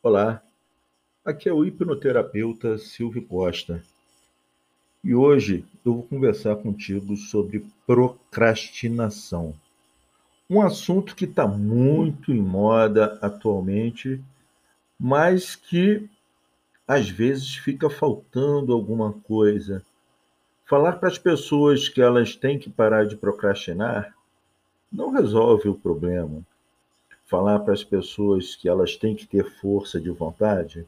Olá, 0.00 0.40
aqui 1.24 1.48
é 1.48 1.52
o 1.52 1.64
hipnoterapeuta 1.64 2.78
Silvio 2.78 3.26
Costa 3.26 3.82
e 5.02 5.12
hoje 5.12 5.64
eu 5.84 5.94
vou 5.94 6.02
conversar 6.04 6.54
contigo 6.54 7.16
sobre 7.16 7.66
procrastinação. 7.84 9.56
Um 10.48 10.62
assunto 10.62 11.16
que 11.16 11.24
está 11.24 11.48
muito 11.48 12.32
em 12.32 12.40
moda 12.40 13.18
atualmente, 13.20 14.22
mas 14.96 15.56
que 15.56 16.08
às 16.86 17.10
vezes 17.10 17.56
fica 17.56 17.90
faltando 17.90 18.72
alguma 18.72 19.12
coisa. 19.12 19.84
Falar 20.64 20.92
para 20.92 21.08
as 21.08 21.18
pessoas 21.18 21.88
que 21.88 22.00
elas 22.00 22.36
têm 22.36 22.56
que 22.56 22.70
parar 22.70 23.04
de 23.04 23.16
procrastinar 23.16 24.14
não 24.92 25.10
resolve 25.10 25.68
o 25.68 25.74
problema 25.74 26.46
falar 27.28 27.60
para 27.60 27.74
as 27.74 27.84
pessoas 27.84 28.56
que 28.56 28.68
elas 28.68 28.96
têm 28.96 29.14
que 29.14 29.26
ter 29.26 29.44
força 29.60 30.00
de 30.00 30.10
vontade 30.10 30.86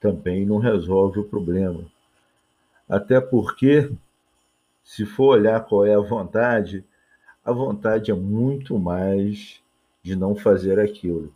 também 0.00 0.44
não 0.44 0.58
resolve 0.58 1.20
o 1.20 1.24
problema. 1.24 1.84
Até 2.88 3.20
porque, 3.20 3.90
se 4.82 5.06
for 5.06 5.38
olhar 5.38 5.64
qual 5.64 5.86
é 5.86 5.94
a 5.94 6.00
vontade, 6.00 6.84
a 7.44 7.52
vontade 7.52 8.10
é 8.10 8.14
muito 8.14 8.78
mais 8.78 9.60
de 10.02 10.16
não 10.16 10.34
fazer 10.34 10.78
aquilo. 10.80 11.32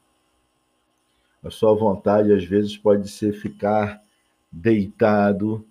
A 1.43 1.51
sua 1.51 1.75
vontade, 1.75 2.33
às 2.33 2.45
vezes, 2.45 2.77
pode 2.77 3.09
ser 3.09 3.33
ficar 3.33 4.01
deitado 4.51 5.65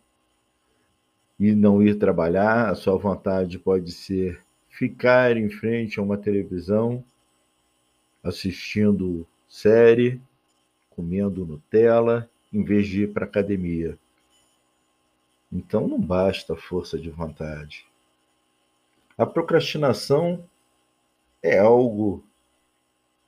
e 1.39 1.53
não 1.53 1.81
ir 1.81 1.95
trabalhar, 1.95 2.69
a 2.69 2.75
sua 2.75 2.97
vontade 2.97 3.57
pode 3.57 3.91
ser 3.91 4.41
ficar 4.69 5.35
em 5.35 5.49
frente 5.49 5.99
a 5.99 6.03
uma 6.03 6.17
televisão 6.17 7.03
assistindo 8.23 9.27
série, 9.47 10.21
comendo 10.89 11.45
Nutella, 11.45 12.29
em 12.53 12.63
vez 12.63 12.87
de 12.87 13.03
ir 13.03 13.13
para 13.13 13.25
academia. 13.25 13.97
Então 15.51 15.87
não 15.87 15.99
basta 15.99 16.55
força 16.55 16.97
de 16.97 17.09
vontade. 17.09 17.85
A 19.17 19.25
procrastinação 19.25 20.43
é 21.43 21.59
algo 21.59 22.23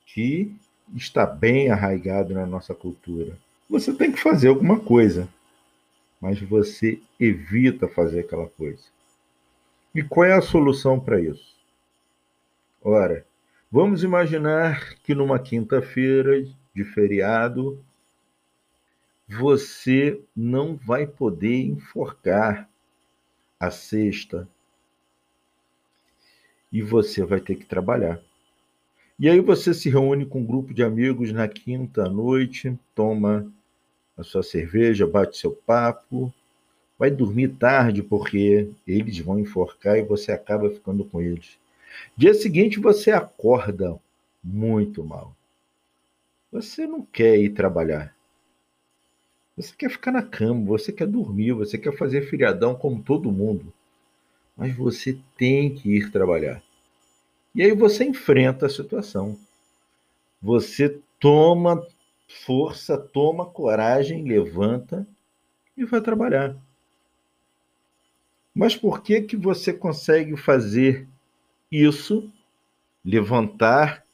que 0.05 0.55
está 0.95 1.25
bem 1.25 1.69
arraigado 1.69 2.33
na 2.33 2.45
nossa 2.45 2.73
cultura. 2.73 3.37
Você 3.69 3.93
tem 3.93 4.11
que 4.11 4.19
fazer 4.19 4.49
alguma 4.49 4.79
coisa, 4.79 5.27
mas 6.21 6.39
você 6.39 7.01
evita 7.19 7.87
fazer 7.87 8.21
aquela 8.21 8.47
coisa. 8.47 8.83
E 9.93 10.01
qual 10.01 10.25
é 10.25 10.33
a 10.33 10.41
solução 10.41 10.99
para 10.99 11.19
isso? 11.19 11.55
Ora, 12.81 13.25
Vamos 13.75 14.03
imaginar 14.03 14.93
que 14.99 15.15
numa 15.15 15.39
quinta-feira 15.39 16.45
de 16.75 16.83
feriado 16.83 17.83
você 19.27 20.21
não 20.35 20.75
vai 20.75 21.07
poder 21.07 21.65
enforcar 21.65 22.69
a 23.59 23.71
sexta 23.71 24.47
e 26.71 26.83
você 26.83 27.25
vai 27.25 27.39
ter 27.39 27.55
que 27.55 27.65
trabalhar. 27.65 28.21
E 29.17 29.27
aí 29.27 29.39
você 29.39 29.73
se 29.73 29.89
reúne 29.89 30.23
com 30.23 30.41
um 30.41 30.45
grupo 30.45 30.71
de 30.71 30.83
amigos 30.83 31.31
na 31.31 31.47
quinta 31.47 32.07
noite, 32.07 32.77
toma 32.93 33.51
a 34.15 34.21
sua 34.21 34.43
cerveja, 34.43 35.07
bate 35.07 35.35
seu 35.35 35.51
papo, 35.51 36.31
vai 36.95 37.09
dormir 37.09 37.47
tarde 37.57 38.03
porque 38.03 38.69
eles 38.85 39.17
vão 39.17 39.39
enforcar 39.39 39.97
e 39.97 40.03
você 40.03 40.31
acaba 40.31 40.69
ficando 40.69 41.03
com 41.03 41.19
eles. 41.19 41.57
Dia 42.15 42.33
seguinte 42.33 42.79
você 42.79 43.11
acorda 43.11 43.99
muito 44.43 45.03
mal. 45.03 45.35
Você 46.51 46.85
não 46.85 47.03
quer 47.03 47.37
ir 47.39 47.49
trabalhar. 47.49 48.15
Você 49.55 49.73
quer 49.75 49.89
ficar 49.89 50.11
na 50.11 50.23
cama, 50.23 50.65
você 50.65 50.91
quer 50.91 51.07
dormir, 51.07 51.53
você 51.53 51.77
quer 51.77 51.95
fazer 51.95 52.29
feriadão 52.29 52.75
como 52.75 53.03
todo 53.03 53.31
mundo. 53.31 53.71
Mas 54.57 54.75
você 54.75 55.17
tem 55.37 55.73
que 55.73 55.95
ir 55.97 56.11
trabalhar. 56.11 56.61
E 57.55 57.61
aí 57.61 57.73
você 57.73 58.03
enfrenta 58.03 58.65
a 58.65 58.69
situação. 58.69 59.37
Você 60.41 60.99
toma 61.19 61.85
força, 62.45 62.97
toma 62.97 63.45
coragem, 63.45 64.23
levanta 64.23 65.07
e 65.77 65.85
vai 65.85 66.01
trabalhar. 66.01 66.55
Mas 68.53 68.75
por 68.75 69.01
que 69.01 69.21
que 69.21 69.35
você 69.35 69.71
consegue 69.73 70.35
fazer 70.35 71.07
isso, 71.73 72.31
levantar 73.03 74.05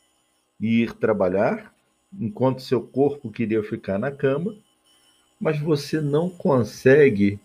e 0.60 0.84
ir 0.84 0.94
trabalhar, 0.94 1.74
enquanto 2.18 2.62
seu 2.62 2.82
corpo 2.82 3.30
queria 3.30 3.62
ficar 3.62 4.00
na 4.00 4.12
cama, 4.12 4.56
mas 5.40 5.60
você 5.60 6.00
não 6.00 6.30
consegue, 6.30 7.40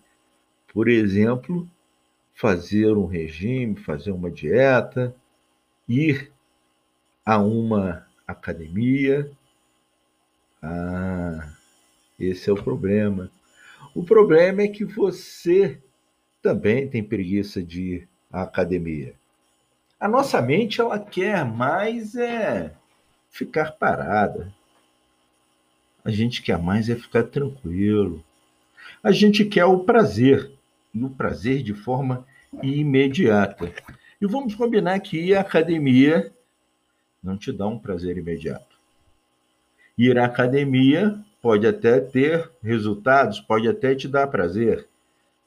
por 0.73 0.89
exemplo, 0.89 1.69
fazer 2.35 2.93
um 2.97 3.07
regime, 3.07 3.77
fazer 3.77 4.13
uma 4.13 4.31
dieta, 4.31 5.15
ir 5.89 6.33
a 7.25 7.39
uma 7.39 8.07
academia. 8.27 9.31
Ah, 10.63 11.53
esse 12.19 12.49
é 12.49 12.53
o 12.53 12.63
problema. 12.63 13.31
O 13.95 14.05
problema 14.05 14.63
é 14.63 14.69
que 14.69 14.85
você 14.85 15.81
também 16.43 16.89
tem 16.89 17.03
preguiça 17.03 17.63
de 17.63 17.83
ir 17.83 18.09
à 18.33 18.43
academia. 18.43 19.15
A 20.05 20.09
nossa 20.09 20.43
mente 20.43 20.83
ela 20.83 20.99
quer 20.99 21.47
mais 21.47 22.15
é 22.15 22.75
ficar 23.31 23.73
parada. 23.73 24.53
A 26.05 26.11
gente 26.11 26.43
quer 26.43 26.59
mais 26.59 26.91
é 26.91 26.95
ficar 26.95 27.23
tranquilo. 27.23 28.23
A 29.03 29.11
gente 29.11 29.47
quer 29.47 29.65
o 29.65 29.79
prazer, 29.79 30.53
e 30.93 31.03
o 31.03 31.09
prazer 31.09 31.63
de 31.63 31.73
forma 31.73 32.27
imediata. 32.63 33.73
E 34.21 34.27
vamos 34.27 34.55
combinar 34.55 35.01
que 35.01 35.35
a 35.35 35.41
academia 35.41 36.31
não 37.23 37.39
te 37.39 37.51
dá 37.51 37.67
um 37.67 37.79
prazer 37.79 38.19
imediato. 38.19 38.77
Ir 39.97 40.19
à 40.19 40.27
academia 40.27 41.19
pode 41.41 41.67
até 41.67 41.99
ter 41.99 42.51
resultados, 42.63 43.41
pode 43.41 43.67
até 43.67 43.95
te 43.95 44.07
dar 44.07 44.27
prazer 44.27 44.87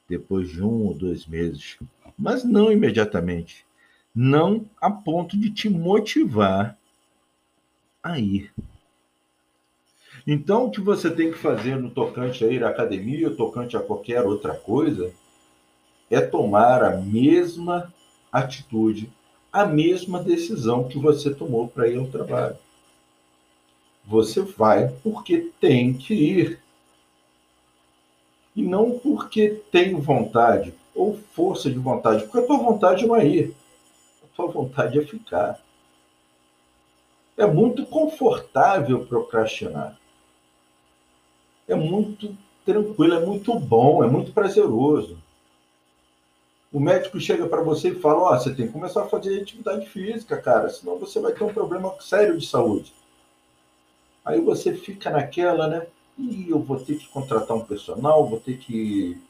depois 0.10 0.50
de 0.50 0.64
um 0.64 0.88
ou 0.88 0.96
dois 0.96 1.28
meses, 1.28 1.78
mas 2.18 2.44
não 2.44 2.72
imediatamente 2.72 3.67
não 4.20 4.66
a 4.82 4.90
ponto 4.90 5.38
de 5.38 5.52
te 5.52 5.70
motivar 5.70 6.76
a 8.02 8.18
ir. 8.18 8.52
Então, 10.26 10.66
o 10.66 10.72
que 10.72 10.82
você 10.82 11.12
tem 11.12 11.32
que 11.32 11.38
fazer 11.38 11.76
no 11.76 11.92
tocante 11.92 12.44
a 12.44 12.48
ir 12.48 12.64
à 12.64 12.70
academia, 12.70 13.30
ou 13.30 13.36
tocante 13.36 13.78
a 13.78 13.80
qualquer 13.80 14.26
outra 14.26 14.56
coisa, 14.56 15.14
é 16.10 16.20
tomar 16.20 16.84
a 16.84 16.98
mesma 16.98 17.94
atitude, 18.32 19.08
a 19.54 19.68
mesma 19.68 20.24
decisão 20.24 20.88
que 20.88 20.98
você 20.98 21.32
tomou 21.32 21.68
para 21.68 21.88
ir 21.88 22.00
ao 22.00 22.08
trabalho. 22.08 22.58
Você 24.04 24.42
vai 24.42 24.88
porque 25.04 25.52
tem 25.62 25.94
que 25.94 26.16
ir. 26.16 26.60
E 28.56 28.64
não 28.64 28.98
porque 28.98 29.62
tem 29.72 29.94
vontade 29.94 30.74
ou 30.96 31.16
força 31.34 31.70
de 31.70 31.78
vontade, 31.78 32.24
porque 32.24 32.40
a 32.40 32.48
tua 32.48 32.58
vontade 32.58 33.06
não 33.06 33.16
é 33.16 33.24
ir 33.24 33.56
sua 34.38 34.48
vontade 34.48 35.00
é 35.00 35.04
ficar. 35.04 35.60
É 37.36 37.48
muito 37.48 37.86
confortável 37.88 39.06
procrastinar. 39.06 40.00
É 41.68 41.76
muito 41.76 42.38
tranquilo, 42.64 43.16
é 43.16 43.26
muito 43.26 43.60
bom, 43.60 44.04
é 44.04 44.08
muito 44.08 44.32
prazeroso. 44.32 45.18
O 46.72 46.80
médico 46.80 47.20
chega 47.20 47.48
para 47.48 47.64
você 47.64 47.90
e 47.90 48.00
fala: 48.00 48.22
Ó, 48.22 48.34
oh, 48.34 48.40
você 48.40 48.54
tem 48.54 48.68
que 48.68 48.74
começar 48.74 49.04
a 49.04 49.10
fazer 49.10 49.42
atividade 49.42 49.90
física, 49.90 50.40
cara, 50.40 50.70
senão 50.70 51.00
você 51.00 51.20
vai 51.20 51.34
ter 51.34 51.44
um 51.44 51.54
problema 51.54 51.94
sério 52.00 52.38
de 52.38 52.46
saúde. 52.46 52.94
Aí 54.24 54.40
você 54.40 54.74
fica 54.74 55.10
naquela, 55.10 55.68
né? 55.68 55.88
E 56.18 56.50
eu 56.50 56.60
vou 56.60 56.80
ter 56.80 56.98
que 56.98 57.08
contratar 57.08 57.56
um 57.56 57.66
personal, 57.66 58.28
vou 58.28 58.40
ter 58.40 58.58
que 58.58 59.22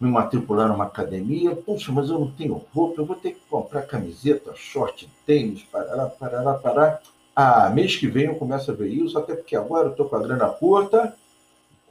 me 0.00 0.08
matricular 0.08 0.68
numa 0.68 0.84
academia, 0.84 1.56
poxa, 1.56 1.90
mas 1.90 2.08
eu 2.08 2.18
não 2.18 2.30
tenho 2.30 2.54
roupa, 2.72 3.00
eu 3.00 3.06
vou 3.06 3.16
ter 3.16 3.32
que 3.32 3.40
comprar 3.50 3.82
camiseta, 3.82 4.54
short, 4.54 5.10
tênis, 5.26 5.62
parará, 5.64 6.06
parará, 6.06 6.54
parará. 6.54 7.00
Ah, 7.34 7.70
mês 7.70 7.96
que 7.96 8.06
vem 8.06 8.26
eu 8.26 8.36
começo 8.36 8.70
a 8.70 8.74
ver 8.74 8.88
isso, 8.88 9.18
até 9.18 9.34
porque 9.34 9.56
agora 9.56 9.88
eu 9.88 9.90
estou 9.92 10.08
com 10.08 10.16
a 10.16 10.22
grana 10.22 10.48
curta. 10.48 11.16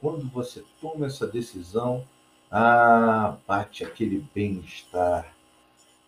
Quando 0.00 0.28
você 0.28 0.64
toma 0.80 1.06
essa 1.06 1.26
decisão, 1.26 2.04
ah, 2.50 3.36
bate 3.46 3.84
aquele 3.84 4.24
bem-estar, 4.34 5.26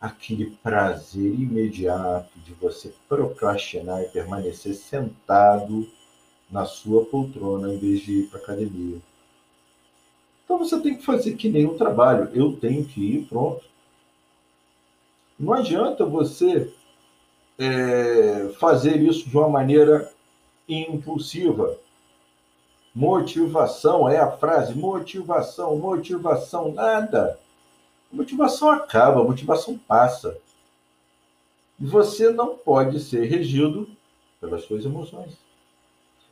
aquele 0.01 0.57
prazer 0.63 1.35
imediato 1.35 2.39
de 2.39 2.55
você 2.55 2.95
procrastinar 3.09 4.03
e 4.03 4.09
permanecer 4.09 4.75
sentado 4.75 5.87
na 6.51 6.65
sua 6.65 7.05
poltrona 7.05 7.73
em 7.73 7.79
vez 7.79 8.01
de 8.01 8.21
ir 8.21 8.27
para 8.29 8.41
a 8.41 8.43
academia. 8.43 8.99
Então 10.51 10.59
você 10.59 10.81
tem 10.81 10.97
que 10.97 11.05
fazer 11.05 11.37
que 11.37 11.49
nem 11.49 11.65
o 11.65 11.79
trabalho. 11.79 12.29
Eu 12.35 12.57
tenho 12.57 12.85
que 12.85 13.01
ir, 13.01 13.27
pronto. 13.27 13.65
Não 15.39 15.53
adianta 15.53 16.05
você 16.05 16.75
é, 17.57 18.51
fazer 18.59 19.01
isso 19.01 19.31
de 19.31 19.39
uma 19.39 19.49
maneira 19.49 20.13
impulsiva. 20.69 21.79
Motivação 22.93 24.09
é 24.09 24.19
a 24.19 24.29
frase 24.29 24.75
motivação, 24.75 25.77
motivação, 25.79 26.73
nada. 26.73 27.39
Motivação 28.11 28.73
acaba, 28.73 29.23
motivação 29.23 29.79
passa. 29.79 30.37
E 31.79 31.87
você 31.87 32.29
não 32.29 32.57
pode 32.57 32.99
ser 32.99 33.25
regido 33.27 33.89
pelas 34.41 34.65
suas 34.65 34.85
emoções. 34.85 35.39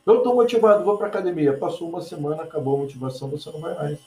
Eu 0.08 0.16
estou 0.16 0.34
motivado, 0.34 0.84
vou 0.84 0.96
para 0.96 1.08
academia. 1.08 1.54
Passou 1.58 1.86
uma 1.86 2.00
semana, 2.00 2.42
acabou 2.42 2.76
a 2.76 2.78
motivação, 2.78 3.28
você 3.28 3.50
não 3.50 3.60
vai 3.60 3.74
mais. 3.74 3.98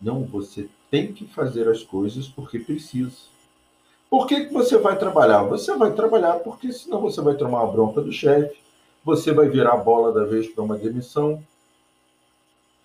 Não, 0.00 0.22
você 0.22 0.68
tem 0.88 1.12
que 1.12 1.26
fazer 1.26 1.68
as 1.68 1.82
coisas 1.82 2.28
porque 2.28 2.60
precisa. 2.60 3.16
Por 4.08 4.28
que, 4.28 4.44
que 4.44 4.52
você 4.52 4.78
vai 4.78 4.96
trabalhar? 4.96 5.42
Você 5.42 5.76
vai 5.76 5.92
trabalhar 5.94 6.34
porque 6.44 6.72
senão 6.72 7.00
você 7.00 7.20
vai 7.20 7.34
tomar 7.34 7.64
a 7.64 7.66
bronca 7.66 8.00
do 8.00 8.12
chefe, 8.12 8.56
você 9.04 9.32
vai 9.32 9.48
virar 9.48 9.72
a 9.72 9.78
bola 9.78 10.12
da 10.12 10.24
vez 10.24 10.46
para 10.46 10.62
uma 10.62 10.78
demissão. 10.78 11.42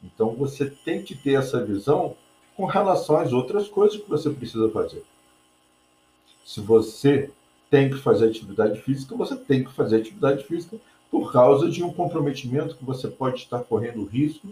Então 0.04 0.32
você 0.32 0.66
tem 0.66 1.04
que 1.04 1.14
ter 1.14 1.34
essa 1.38 1.64
visão 1.64 2.16
com 2.58 2.66
relação 2.66 3.18
às 3.18 3.32
outras 3.32 3.68
coisas 3.68 4.02
que 4.02 4.10
você 4.10 4.32
precisa 4.32 4.68
fazer. 4.72 5.04
Se 6.44 6.60
você 6.60 7.30
tem 7.70 7.92
que 7.92 7.98
fazer 7.98 8.30
atividade 8.30 8.82
física, 8.82 9.16
você 9.16 9.36
tem 9.36 9.64
que 9.64 9.72
fazer 9.72 9.98
atividade 9.98 10.44
física 10.44 10.80
por 11.10 11.32
causa 11.32 11.70
de 11.70 11.84
um 11.84 11.92
comprometimento 11.92 12.76
que 12.76 12.84
você 12.84 13.08
pode 13.08 13.38
estar 13.38 13.60
correndo 13.60 14.06
risco 14.06 14.48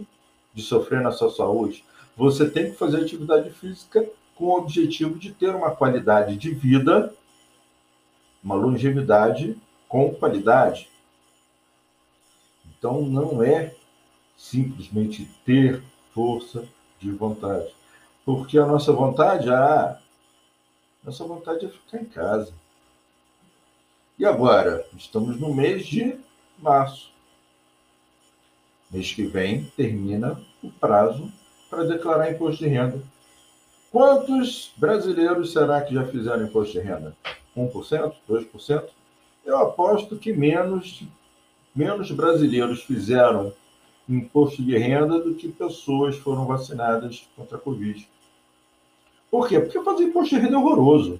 de 0.53 0.61
sofrer 0.61 1.01
na 1.01 1.11
sua 1.11 1.31
saúde. 1.31 1.83
Você 2.15 2.49
tem 2.49 2.71
que 2.71 2.77
fazer 2.77 3.01
atividade 3.01 3.49
física 3.51 4.07
com 4.35 4.45
o 4.45 4.57
objetivo 4.57 5.17
de 5.17 5.31
ter 5.31 5.53
uma 5.53 5.71
qualidade 5.71 6.37
de 6.37 6.53
vida, 6.53 7.13
uma 8.43 8.55
longevidade 8.55 9.57
com 9.87 10.13
qualidade. 10.13 10.89
Então 12.77 13.01
não 13.01 13.41
é 13.41 13.75
simplesmente 14.37 15.29
ter 15.45 15.81
força 16.13 16.67
de 16.99 17.11
vontade. 17.11 17.73
Porque 18.25 18.57
a 18.57 18.65
nossa 18.65 18.91
vontade, 18.91 19.49
ah, 19.49 19.99
nossa 21.03 21.23
vontade 21.25 21.65
é 21.65 21.69
ficar 21.69 22.01
em 22.01 22.05
casa. 22.05 22.53
E 24.17 24.25
agora? 24.25 24.85
Estamos 24.97 25.39
no 25.39 25.53
mês 25.53 25.85
de 25.85 26.17
março. 26.63 27.11
Mês 28.89 29.11
que 29.11 29.25
vem 29.25 29.65
termina 29.75 30.39
o 30.63 30.71
prazo 30.71 31.31
para 31.69 31.83
declarar 31.83 32.31
imposto 32.31 32.63
de 32.63 32.69
renda. 32.69 33.01
Quantos 33.91 34.71
brasileiros 34.77 35.51
será 35.51 35.81
que 35.81 35.93
já 35.93 36.05
fizeram 36.05 36.45
imposto 36.45 36.73
de 36.73 36.79
renda? 36.79 37.15
1%? 37.55 38.13
2%? 38.29 38.89
Eu 39.45 39.57
aposto 39.57 40.17
que 40.17 40.31
menos, 40.31 41.03
menos 41.75 42.09
brasileiros 42.11 42.83
fizeram 42.83 43.53
imposto 44.07 44.63
de 44.63 44.77
renda 44.77 45.19
do 45.19 45.35
que 45.35 45.49
pessoas 45.49 46.17
foram 46.17 46.45
vacinadas 46.45 47.27
contra 47.35 47.57
a 47.57 47.59
Covid. 47.59 48.07
Por 49.29 49.47
quê? 49.47 49.59
Porque 49.59 49.81
fazer 49.81 50.03
imposto 50.03 50.35
de 50.35 50.41
renda 50.41 50.55
é 50.55 50.57
horroroso. 50.57 51.19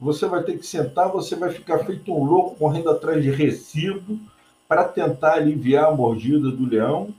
Você 0.00 0.26
vai 0.26 0.42
ter 0.42 0.58
que 0.58 0.66
sentar, 0.66 1.10
você 1.10 1.34
vai 1.34 1.50
ficar 1.50 1.80
feito 1.80 2.12
um 2.12 2.24
louco 2.24 2.56
correndo 2.56 2.90
atrás 2.90 3.22
de 3.22 3.30
recibo 3.30 4.18
para 4.68 4.84
tentar 4.84 5.34
aliviar 5.34 5.86
a 5.86 5.94
mordida 5.94 6.50
do 6.50 6.66
leão. 6.66 7.12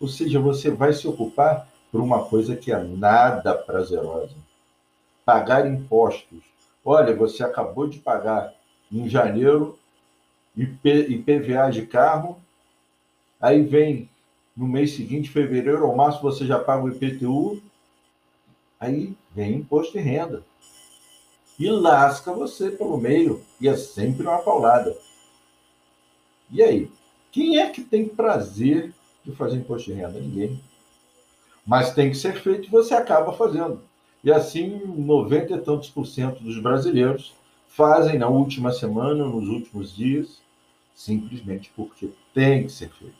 Ou 0.00 0.08
seja, 0.08 0.40
você 0.40 0.70
vai 0.70 0.92
se 0.92 1.06
ocupar 1.06 1.68
por 1.92 2.00
uma 2.00 2.24
coisa 2.24 2.56
que 2.56 2.72
é 2.72 2.82
nada 2.82 3.54
prazerosa. 3.54 4.34
Pagar 5.24 5.66
impostos. 5.66 6.42
Olha, 6.84 7.14
você 7.14 7.42
acabou 7.42 7.86
de 7.86 7.98
pagar 7.98 8.52
em 8.90 9.08
janeiro 9.08 9.78
IPVA 10.56 11.70
de 11.70 11.86
carro, 11.86 12.38
aí 13.40 13.62
vem 13.62 14.08
no 14.56 14.66
mês 14.66 14.94
seguinte, 14.94 15.30
fevereiro 15.30 15.86
ou 15.86 15.96
março, 15.96 16.22
você 16.22 16.46
já 16.46 16.58
paga 16.58 16.84
o 16.84 16.88
IPTU, 16.88 17.60
Aí 18.84 19.16
vem 19.34 19.54
imposto 19.56 19.94
de 19.94 20.00
renda. 20.00 20.42
E 21.58 21.68
lasca 21.70 22.32
você 22.32 22.70
pelo 22.70 22.96
meio. 22.96 23.42
E 23.60 23.68
é 23.68 23.76
sempre 23.76 24.26
uma 24.26 24.38
paulada. 24.38 24.96
E 26.50 26.62
aí? 26.62 26.90
Quem 27.30 27.58
é 27.58 27.68
que 27.70 27.82
tem 27.82 28.08
prazer 28.08 28.92
de 29.24 29.32
fazer 29.32 29.56
imposto 29.56 29.90
de 29.90 29.96
renda? 29.96 30.20
Ninguém. 30.20 30.60
Mas 31.66 31.94
tem 31.94 32.10
que 32.10 32.16
ser 32.16 32.40
feito 32.40 32.68
e 32.68 32.70
você 32.70 32.94
acaba 32.94 33.32
fazendo. 33.32 33.82
E 34.22 34.30
assim, 34.30 34.80
90 34.86 35.54
e 35.54 35.60
tantos 35.60 35.90
por 35.90 36.06
cento 36.06 36.42
dos 36.42 36.58
brasileiros 36.58 37.34
fazem 37.68 38.18
na 38.18 38.28
última 38.28 38.72
semana, 38.72 39.24
nos 39.24 39.48
últimos 39.48 39.94
dias, 39.94 40.38
simplesmente 40.94 41.72
porque 41.74 42.10
tem 42.32 42.64
que 42.64 42.72
ser 42.72 42.90
feito. 42.90 43.16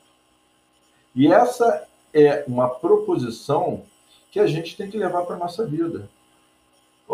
E 1.14 1.26
essa 1.26 1.87
é 2.12 2.44
uma 2.46 2.69
proposição 2.69 3.82
que 4.30 4.38
a 4.38 4.46
gente 4.46 4.76
tem 4.76 4.90
que 4.90 4.96
levar 4.96 5.22
para 5.22 5.37
a 5.37 5.38
nossa 5.38 5.66
vida. 5.66 6.08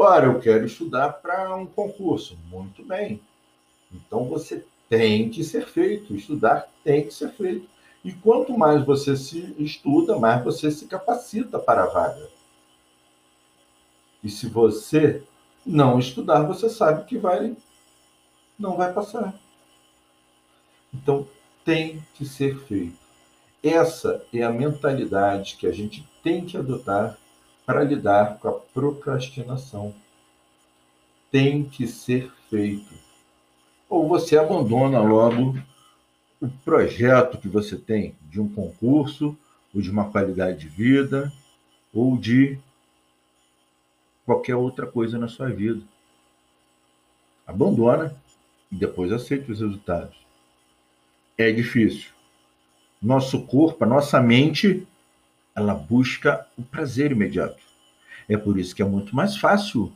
Ora, 0.03 0.29
eu 0.29 0.41
quero 0.41 0.65
estudar 0.65 1.13
para 1.13 1.55
um 1.55 1.67
concurso. 1.67 2.35
Muito 2.49 2.83
bem. 2.83 3.21
Então 3.93 4.25
você 4.25 4.65
tem 4.89 5.29
que 5.29 5.45
ser 5.45 5.67
feito. 5.67 6.17
Estudar 6.17 6.67
tem 6.83 7.05
que 7.05 7.13
ser 7.13 7.29
feito. 7.33 7.69
E 8.03 8.11
quanto 8.11 8.57
mais 8.57 8.83
você 8.83 9.15
se 9.15 9.55
estuda, 9.59 10.19
mais 10.19 10.43
você 10.43 10.71
se 10.71 10.87
capacita 10.87 11.59
para 11.59 11.83
a 11.83 11.87
vaga. 11.87 12.31
E 14.25 14.31
se 14.31 14.49
você 14.49 15.23
não 15.67 15.99
estudar, 15.99 16.45
você 16.45 16.71
sabe 16.71 17.05
que 17.05 17.19
vai 17.19 17.55
não 18.59 18.79
vai 18.79 18.95
passar. 18.95 19.39
Então 20.95 21.29
tem 21.63 22.03
que 22.15 22.25
ser 22.25 22.59
feito. 22.61 22.97
Essa 23.63 24.25
é 24.33 24.43
a 24.43 24.51
mentalidade 24.51 25.57
que 25.57 25.67
a 25.67 25.73
gente 25.73 26.09
tem 26.23 26.47
que 26.47 26.57
adotar 26.57 27.19
para 27.71 27.85
lidar 27.85 28.39
com 28.39 28.49
a 28.49 28.53
procrastinação. 28.53 29.95
Tem 31.31 31.63
que 31.63 31.87
ser 31.87 32.29
feito. 32.51 32.93
Ou 33.89 34.09
você 34.09 34.37
abandona 34.37 35.01
logo 35.01 35.57
o 36.41 36.49
projeto 36.65 37.39
que 37.39 37.47
você 37.47 37.77
tem 37.77 38.17
de 38.29 38.41
um 38.41 38.49
concurso, 38.49 39.39
ou 39.73 39.81
de 39.81 39.89
uma 39.89 40.11
qualidade 40.11 40.59
de 40.59 40.69
vida, 40.69 41.33
ou 41.95 42.17
de 42.17 42.59
qualquer 44.27 44.57
outra 44.57 44.85
coisa 44.85 45.17
na 45.17 45.29
sua 45.29 45.49
vida. 45.49 45.83
Abandona 47.47 48.17
e 48.73 48.75
depois 48.75 49.13
aceita 49.13 49.53
os 49.53 49.61
resultados. 49.61 50.17
É 51.39 51.53
difícil. 51.53 52.11
Nosso 53.01 53.47
corpo, 53.47 53.85
a 53.85 53.87
nossa 53.87 54.21
mente 54.21 54.89
ela 55.55 55.75
busca 55.75 56.47
o 56.57 56.63
prazer 56.63 57.13
imediato. 57.13 57.63
É 58.29 58.37
por 58.37 58.59
isso 58.59 58.75
que 58.75 58.83
é 58.83 58.85
muito 58.85 59.15
mais 59.15 59.37
fácil 59.37 59.93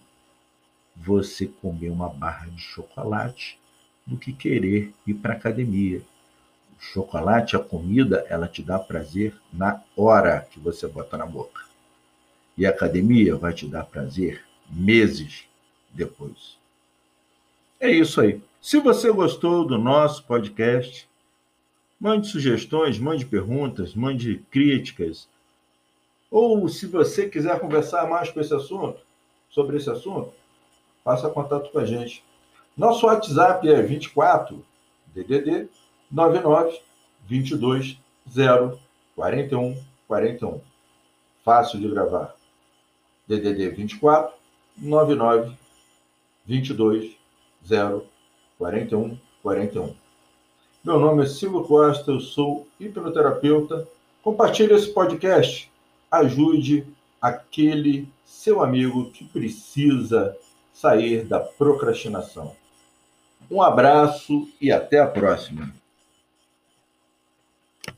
você 0.97 1.47
comer 1.47 1.91
uma 1.91 2.09
barra 2.09 2.47
de 2.47 2.61
chocolate 2.61 3.59
do 4.07 4.17
que 4.17 4.33
querer 4.33 4.93
ir 5.07 5.15
para 5.15 5.35
academia. 5.35 6.03
O 6.79 6.83
chocolate, 6.83 7.57
a 7.57 7.59
comida, 7.59 8.27
ela 8.29 8.49
te 8.49 8.63
dá 8.63 8.79
prazer 8.79 9.35
na 9.53 9.81
hora 9.97 10.47
que 10.51 10.61
você 10.61 10.87
bota 10.87 11.17
na 11.17 11.27
boca. 11.27 11.63
E 12.57 12.67
a 12.67 12.71
academia 12.71 13.37
vai 13.37 13.53
te 13.53 13.67
dar 13.67 13.85
prazer 13.85 14.45
meses 14.69 15.45
depois. 15.93 16.57
É 17.81 17.91
isso 17.91 18.21
aí. 18.21 18.41
Se 18.61 18.79
você 18.79 19.13
gostou 19.13 19.67
do 19.67 19.79
nosso 19.79 20.25
podcast, 20.25 21.09
mande 22.01 22.29
sugestões, 22.29 22.99
mande 22.99 23.27
perguntas, 23.27 23.95
mande 23.95 24.43
críticas 24.51 25.29
ou 26.35 26.69
se 26.69 26.89
você 26.89 27.29
quiser 27.29 27.61
conversar 27.61 28.11
mais 28.11 28.29
com 28.29 28.41
esse 28.41 28.53
assunto, 28.53 29.01
sobre 29.49 29.77
esse 29.77 29.89
assunto, 29.89 30.33
faça 31.05 31.31
contato 31.31 31.71
com 31.71 31.79
a 31.79 31.85
gente. 31.85 32.25
Nosso 32.77 33.07
WhatsApp 33.07 33.69
é 33.69 33.81
24 33.81 34.61
DDD 35.15 35.69
99 36.11 36.81
22 37.25 37.97
0 38.29 38.77
41 39.15 39.81
41. 40.09 40.61
Fácil 41.45 41.79
de 41.79 41.89
gravar. 41.89 42.35
DDD 43.29 43.69
24 43.69 44.35
99 44.77 45.57
22 46.45 47.17
0 47.65 48.05
41 48.59 49.17
41. 49.41 49.95
Meu 50.83 50.99
nome 50.99 51.23
é 51.23 51.27
Silvio 51.27 51.63
Costa, 51.63 52.11
eu 52.11 52.19
sou 52.19 52.67
hipnoterapeuta. 52.81 53.87
Compartilhe 54.21 54.75
esse 54.75 54.93
podcast 54.93 55.73
ajude 56.19 56.87
aquele 57.21 58.09
seu 58.25 58.63
amigo 58.63 59.11
que 59.11 59.25
precisa 59.25 60.37
sair 60.73 61.25
da 61.25 61.41
procrastinação. 61.41 62.55
Um 63.51 63.63
abraço 63.63 64.49
e 64.61 64.73
até 64.73 65.01
a 65.01 65.07
próxima. 65.07 65.73